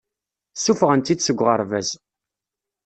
Ssufɣen-tt-id 0.55 1.19
seg 1.23 1.39
uɣerbaz. 1.43 1.89